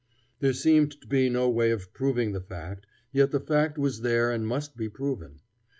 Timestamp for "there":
0.39-0.53, 4.01-4.31